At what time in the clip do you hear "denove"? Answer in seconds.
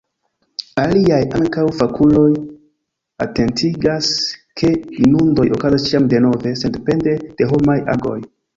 6.17-6.57